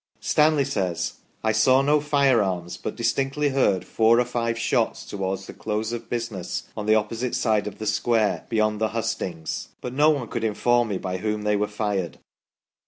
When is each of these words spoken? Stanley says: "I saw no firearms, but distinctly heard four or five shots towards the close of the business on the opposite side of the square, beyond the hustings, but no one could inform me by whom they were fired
Stanley 0.21 0.65
says: 0.65 1.19
"I 1.43 1.51
saw 1.51 1.83
no 1.83 2.01
firearms, 2.01 2.75
but 2.75 2.95
distinctly 2.95 3.49
heard 3.49 3.85
four 3.85 4.19
or 4.19 4.25
five 4.25 4.57
shots 4.57 5.05
towards 5.05 5.45
the 5.45 5.53
close 5.53 5.93
of 5.93 6.01
the 6.01 6.07
business 6.07 6.63
on 6.75 6.87
the 6.87 6.95
opposite 6.95 7.35
side 7.35 7.67
of 7.67 7.77
the 7.77 7.85
square, 7.85 8.47
beyond 8.49 8.81
the 8.81 8.89
hustings, 8.97 9.67
but 9.79 9.93
no 9.93 10.09
one 10.09 10.27
could 10.27 10.43
inform 10.43 10.87
me 10.87 10.97
by 10.97 11.17
whom 11.17 11.43
they 11.43 11.55
were 11.55 11.67
fired 11.67 12.17